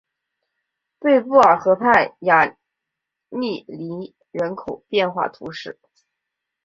[0.97, 2.57] 贝布尔河畔雅
[3.29, 5.77] 利尼人口变化图示